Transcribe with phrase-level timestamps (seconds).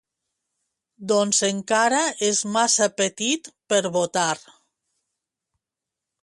[1.11, 1.99] Doncs encara
[2.29, 4.33] és massa petit per votar.